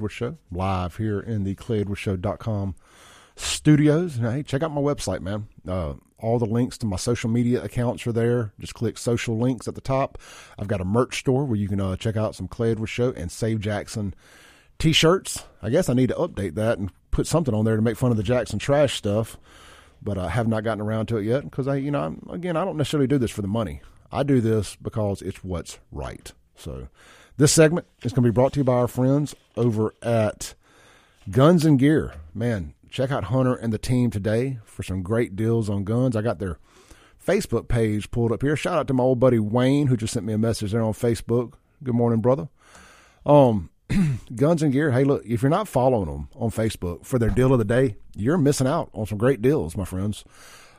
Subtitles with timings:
[0.00, 2.74] Edwards Show, live here in the ClayEdwardsShow.com
[3.36, 4.16] studios.
[4.16, 5.46] And hey, check out my website, man.
[5.68, 8.54] Uh, all the links to my social media accounts are there.
[8.58, 10.16] Just click social links at the top.
[10.58, 13.12] I've got a merch store where you can uh, check out some Clay Edwards Show
[13.12, 14.14] and Save Jackson
[14.78, 15.44] t-shirts.
[15.60, 18.10] I guess I need to update that and put something on there to make fun
[18.10, 19.36] of the Jackson trash stuff.
[20.00, 22.56] But I have not gotten around to it yet because I, you know, I'm, again,
[22.56, 23.82] I don't necessarily do this for the money.
[24.10, 26.32] I do this because it's what's right.
[26.56, 26.88] So
[27.40, 30.52] this segment is going to be brought to you by our friends over at
[31.30, 32.12] Guns and Gear.
[32.34, 36.14] Man, check out Hunter and the team today for some great deals on guns.
[36.14, 36.58] I got their
[37.26, 38.56] Facebook page pulled up here.
[38.56, 40.92] Shout out to my old buddy Wayne who just sent me a message there on
[40.92, 41.54] Facebook.
[41.82, 42.50] Good morning, brother.
[43.24, 43.70] Um,
[44.36, 44.90] Guns and Gear.
[44.90, 47.96] Hey, look, if you're not following them on Facebook for their deal of the day,
[48.14, 50.24] you're missing out on some great deals, my friends.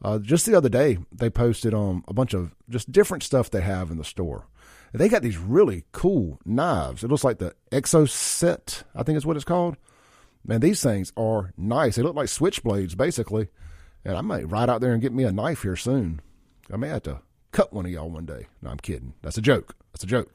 [0.00, 3.62] Uh, just the other day, they posted um, a bunch of just different stuff they
[3.62, 4.46] have in the store.
[4.94, 7.02] They got these really cool knives.
[7.02, 9.76] It looks like the Exocet, I think is what it's called.
[10.46, 11.96] Man, these things are nice.
[11.96, 13.48] They look like switchblades, basically.
[14.04, 16.20] And I might ride out there and get me a knife here soon.
[16.72, 18.46] I may have to cut one of y'all one day.
[18.62, 19.14] No, I'm kidding.
[19.20, 19.74] That's a joke.
[19.92, 20.32] That's a joke.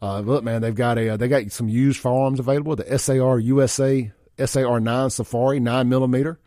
[0.00, 2.74] Uh, look, man, they've got a uh, they got some used firearms available.
[2.74, 4.10] The SAR USA
[4.44, 6.40] SAR nine Safari nine millimeter.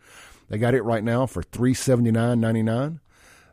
[0.50, 3.00] They got it right now for three seventy nine ninety nine.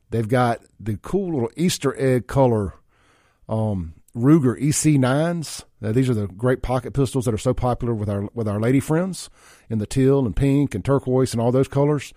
[0.10, 2.74] They've got the cool little Easter egg color
[3.50, 5.66] um, Ruger EC nines.
[5.82, 8.60] Now, these are the great pocket pistols that are so popular with our with our
[8.60, 9.30] lady friends
[9.70, 12.14] in the teal and pink and turquoise and all those colors.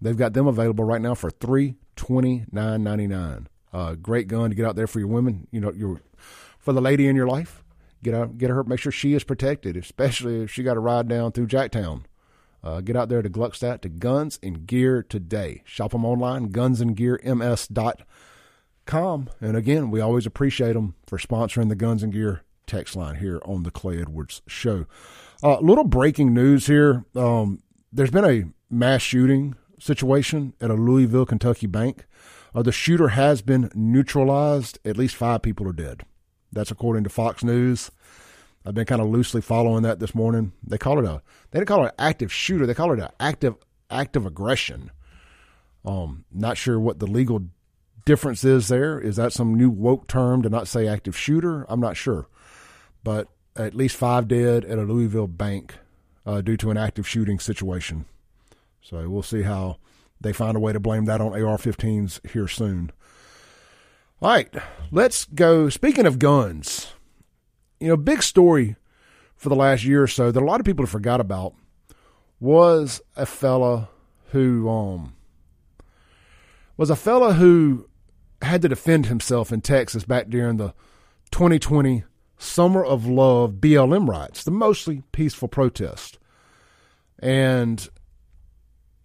[0.00, 3.48] They've got them available right now for three twenty nine ninety nine.
[3.72, 5.46] Uh, great gun to get out there for your women.
[5.50, 6.00] You know your
[6.58, 7.64] for the lady in your life.
[8.02, 11.08] Get out, get her, make sure she is protected, especially if she got to ride
[11.08, 12.04] down through Jacktown.
[12.62, 15.62] Uh, get out there to Gluckstadt to Guns and Gear today.
[15.64, 18.06] Shop them online, gunsandgearms.com.
[19.40, 23.40] And again, we always appreciate them for sponsoring the Guns and Gear text line here
[23.44, 24.86] on the Clay Edwards Show.
[25.42, 27.04] A uh, little breaking news here.
[27.14, 32.06] Um, there's been a mass shooting situation at a Louisville, Kentucky bank.
[32.54, 34.78] Uh, the shooter has been neutralized.
[34.84, 36.02] At least five people are dead.
[36.52, 37.90] That's according to Fox News.
[38.64, 40.52] I've been kind of loosely following that this morning.
[40.66, 42.66] They call it a they didn't call it an active shooter.
[42.66, 43.54] They call it an active
[43.90, 44.90] active aggression.
[45.84, 47.44] Um, not sure what the legal
[48.08, 48.98] difference is there.
[48.98, 51.66] Is that some new woke term to not say active shooter?
[51.68, 52.26] I'm not sure,
[53.04, 55.74] but at least five dead at a Louisville bank
[56.24, 58.06] uh, due to an active shooting situation.
[58.80, 59.76] So we'll see how
[60.22, 62.92] they find a way to blame that on AR-15s here soon.
[64.22, 64.52] All right,
[64.90, 65.68] let's go.
[65.68, 66.94] Speaking of guns,
[67.78, 68.76] you know, big story
[69.36, 71.52] for the last year or so that a lot of people have forgot about
[72.40, 73.90] was a fella
[74.30, 75.14] who um
[76.78, 77.87] was a fella who
[78.42, 80.74] had to defend himself in Texas back during the
[81.30, 82.04] 2020
[82.38, 86.18] Summer of Love BLM riots, the mostly peaceful protest.
[87.18, 87.88] And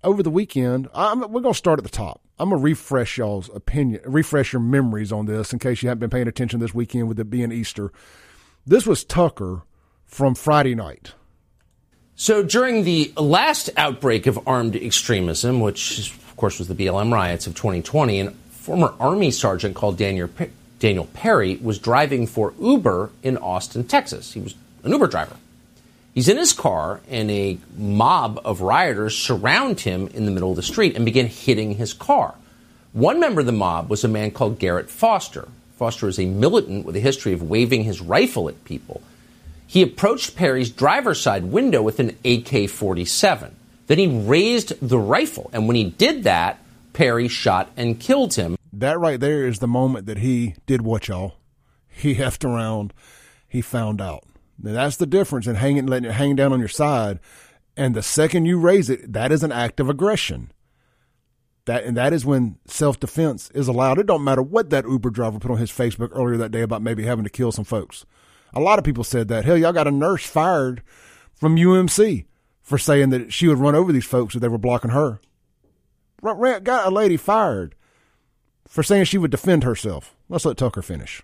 [0.03, 2.21] over the weekend, I'm, we're going to start at the top.
[2.39, 6.09] I'm gonna refresh y'all's opinion, refresh your memories on this in case you haven't been
[6.09, 7.91] paying attention this weekend with it being Easter.
[8.65, 9.61] This was Tucker
[10.05, 11.13] from Friday night.
[12.15, 17.45] So during the last outbreak of armed extremism, which of course was the BLM riots
[17.47, 20.29] of 2020, a former Army sergeant called Daniel
[20.79, 24.31] Daniel Perry was driving for Uber in Austin, Texas.
[24.31, 25.35] He was an Uber driver.
[26.13, 30.55] He's in his car, and a mob of rioters surround him in the middle of
[30.55, 32.35] the street and begin hitting his car.
[32.93, 35.49] One member of the mob was a man called Garrett Foster.
[35.77, 39.01] Foster is a militant with a history of waving his rifle at people.
[39.67, 43.55] He approached Perry's driver's side window with an AK 47.
[43.87, 46.62] Then he raised the rifle, and when he did that,
[46.93, 48.55] Perry shot and killed him.
[48.71, 51.35] That right there is the moment that he did what, y'all?
[51.87, 52.93] He heft around,
[53.47, 54.23] he found out.
[54.61, 57.19] Now, that's the difference in hanging, letting it hang down on your side.
[57.75, 60.51] And the second you raise it, that is an act of aggression.
[61.65, 63.97] That and that is when self defense is allowed.
[63.97, 66.81] It don't matter what that Uber driver put on his Facebook earlier that day about
[66.81, 68.05] maybe having to kill some folks.
[68.53, 69.45] A lot of people said that.
[69.45, 70.83] Hell, y'all got a nurse fired
[71.33, 72.25] from UMC
[72.61, 75.19] for saying that she would run over these folks if they were blocking her.
[76.23, 77.75] Got a lady fired
[78.67, 80.15] for saying she would defend herself.
[80.29, 81.21] Let's let Tucker finish.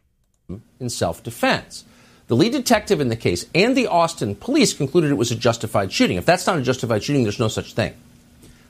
[0.79, 1.85] In self defense.
[2.27, 5.91] The lead detective in the case and the Austin police concluded it was a justified
[5.91, 6.17] shooting.
[6.17, 7.95] If that's not a justified shooting, there's no such thing.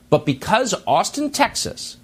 [0.08, 1.98] But because Austin, Texas,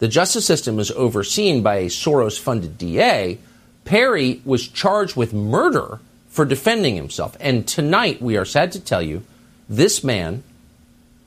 [0.00, 3.38] the justice system is overseen by a Soros funded DA,
[3.84, 7.36] Perry was charged with murder for defending himself.
[7.40, 9.22] And tonight, we are sad to tell you,
[9.68, 10.42] this man,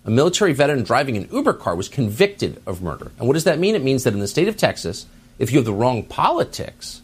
[0.05, 3.11] a military veteran driving an Uber car, was convicted of murder.
[3.17, 3.75] And what does that mean?
[3.75, 5.05] It means that in the state of Texas,
[5.39, 7.01] if you have the wrong politics,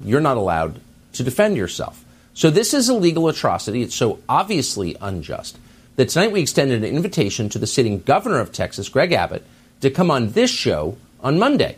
[0.00, 0.80] you're not allowed
[1.14, 2.04] to defend yourself.
[2.32, 3.82] So this is a legal atrocity.
[3.82, 5.58] It's so obviously unjust
[5.96, 9.44] that tonight we extended an invitation to the sitting governor of Texas, Greg Abbott,
[9.80, 11.76] to come on this show on Monday.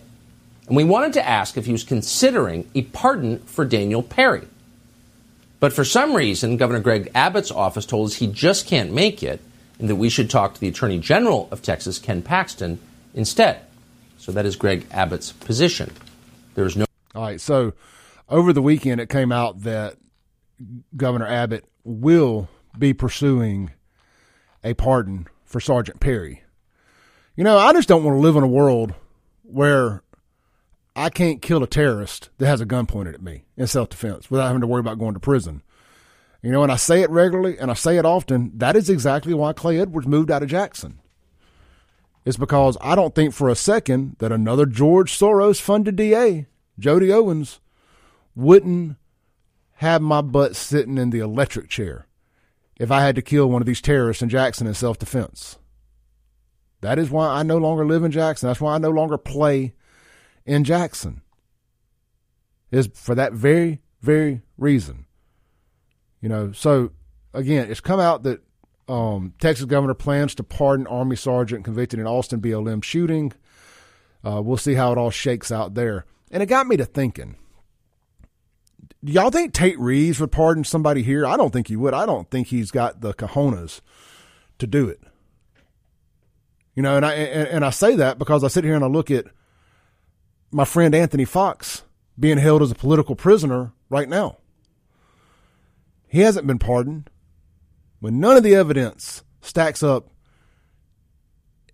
[0.67, 4.47] And we wanted to ask if he was considering a pardon for Daniel Perry.
[5.61, 9.41] But for some reason, Governor Greg Abbott's office told us he just can't make it
[9.79, 12.79] and that we should talk to the Attorney General of Texas, Ken Paxton,
[13.15, 13.61] instead.
[14.19, 15.93] So that is Greg Abbott's position.
[16.55, 16.87] There is no.
[17.15, 17.41] All right.
[17.41, 17.75] So
[18.29, 19.97] over the weekend, it came out that
[20.97, 23.73] Governor Abbott will be pursuing
[24.65, 26.43] a pardon for Sergeant Perry.
[27.37, 28.95] You know, I just don't want to live in a world
[29.43, 30.03] where
[30.97, 34.31] I can't kill a terrorist that has a gun pointed at me in self defense
[34.31, 35.63] without having to worry about going to prison.
[36.43, 38.53] You know, and I say it regularly and I say it often.
[38.55, 41.01] That is exactly why Clay Edwards moved out of Jackson.
[42.25, 46.47] It's because I don't think for a second that another George Soros funded DA,
[46.79, 47.61] Jody Owens,
[48.35, 48.97] wouldn't
[49.75, 52.07] have my butt sitting in the electric chair
[52.79, 55.59] if I had to kill one of these terrorists in Jackson in self defense.
[56.81, 58.49] That is why I no longer live in Jackson.
[58.49, 59.75] That's why I no longer play
[60.45, 61.23] in Jackson
[62.71, 65.06] is for that very, very reason.
[66.21, 66.91] You know, so
[67.33, 68.43] again, it's come out that
[68.89, 73.33] um, Texas governor plans to pardon Army sergeant convicted in Austin BLM shooting.
[74.25, 76.05] Uh, we'll see how it all shakes out there.
[76.31, 77.37] And it got me to thinking.
[79.05, 81.25] Do y'all think Tate Reeves would pardon somebody here?
[81.25, 81.95] I don't think he would.
[81.95, 83.81] I don't think he's got the cojones
[84.59, 85.01] to do it.
[86.75, 88.89] You know, and I and, and I say that because I sit here and I
[88.89, 89.27] look at
[90.51, 91.85] my friend Anthony Fox
[92.19, 94.39] being held as a political prisoner right now.
[96.17, 97.11] He hasn't been pardoned
[98.01, 100.09] when none of the evidence stacks up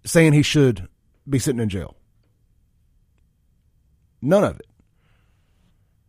[0.05, 0.89] saying he should
[1.31, 1.97] be sitting in jail.
[4.21, 4.67] None of it.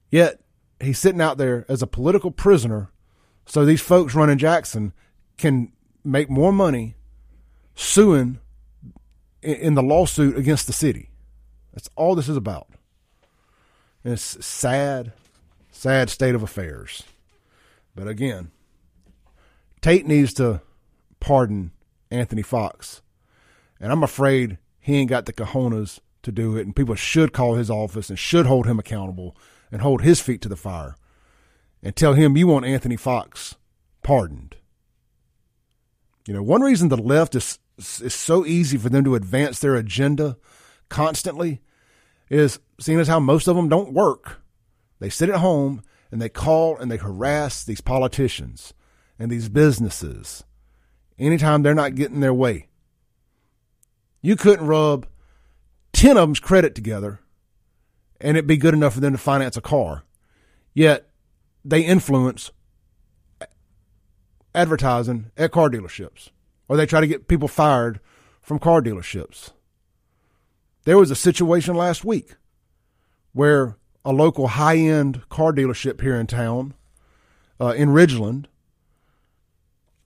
[0.10, 0.42] Yet
[0.80, 2.90] he's sitting out there as a political prisoner
[3.46, 4.94] so these folks running Jackson
[5.38, 5.72] can
[6.04, 6.96] make more money
[7.76, 8.40] suing
[9.44, 11.12] in the lawsuit against the city.
[11.72, 12.66] That's all this is about.
[14.04, 15.14] And it's sad,
[15.72, 17.04] sad state of affairs.
[17.96, 18.52] But again,
[19.82, 20.62] Tate needs to
[21.20, 21.72] pardon
[22.10, 23.02] Anthony Fox.
[23.80, 26.66] And I'm afraid he ain't got the cojones to do it.
[26.66, 29.36] And people should call his office and should hold him accountable
[29.72, 30.96] and hold his feet to the fire
[31.82, 33.56] and tell him you want Anthony Fox
[34.02, 34.56] pardoned.
[36.28, 39.76] You know, one reason the left is is so easy for them to advance their
[39.76, 40.38] agenda
[40.90, 41.60] constantly
[42.30, 44.42] is seeing as how most of them don't work.
[45.00, 45.82] They sit at home
[46.14, 48.76] and they call and they harass these politicians
[49.18, 50.44] and these businesses
[51.18, 52.68] anytime they're not getting their way.
[54.22, 55.08] You couldn't rub
[55.94, 57.20] 10 of them's credit together
[58.22, 60.04] and it'd be good enough for them to finance a car.
[60.76, 61.10] Yet
[61.66, 62.52] they influence
[64.54, 66.30] advertising at car dealerships
[66.68, 68.00] or they try to get people fired
[68.40, 69.50] from car dealerships.
[70.84, 72.36] There was a situation last week
[73.32, 76.74] where a local high end car dealership here in town,
[77.60, 78.46] uh, in Ridgeland,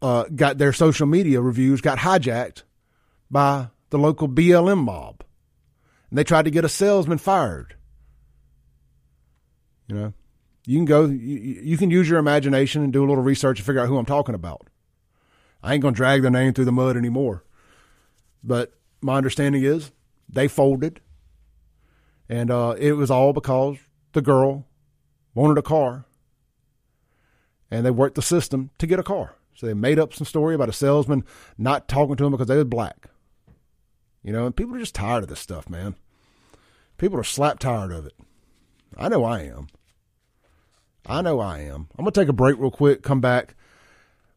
[0.01, 2.63] uh, got their social media reviews got hijacked
[3.31, 5.23] by the local BLM mob.
[6.09, 7.75] And they tried to get a salesman fired.
[9.87, 10.13] You know,
[10.65, 13.65] you can go, you, you can use your imagination and do a little research and
[13.65, 14.67] figure out who I'm talking about.
[15.63, 17.43] I ain't going to drag their name through the mud anymore.
[18.43, 19.91] But my understanding is
[20.29, 21.01] they folded.
[22.29, 23.77] And uh, it was all because
[24.17, 24.65] the girl
[25.35, 26.05] wanted a car.
[27.69, 29.35] And they worked the system to get a car.
[29.53, 31.23] So they made up some story about a salesman
[31.57, 33.07] not talking to them because they were black.
[34.23, 35.95] You know, and people are just tired of this stuff, man.
[36.97, 38.13] People are slap tired of it.
[38.97, 39.67] I know I am.
[41.05, 41.87] I know I am.
[41.97, 43.55] I'm to take a break real quick, come back.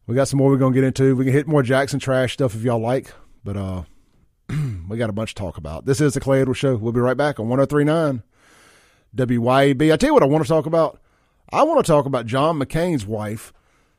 [0.07, 1.17] We got some more we're to get into.
[1.17, 3.13] We can hit more Jackson trash stuff if y'all like,
[3.45, 3.83] but uh,
[4.89, 5.87] we got a bunch to talk about.
[5.87, 6.77] This is the Clay Edwards Show.
[6.77, 8.23] We'll be right back on 1039
[9.17, 9.93] WYAB.
[9.93, 11.00] I tell you what I want to talk about.
[11.52, 13.52] I want to talk about John McCain's wife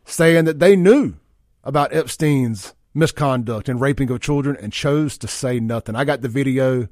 [0.06, 1.16] saying that they knew
[1.64, 5.96] about Epstein's misconduct and raping of children and chose to say nothing.
[5.96, 6.84] I got the video.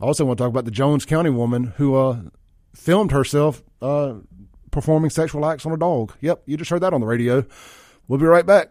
[0.00, 2.20] I also want to talk about the Jones County woman who uh,
[2.74, 4.14] filmed herself uh,
[4.70, 6.14] performing sexual acts on a dog.
[6.20, 7.44] Yep, you just heard that on the radio.
[8.06, 8.70] We'll be right back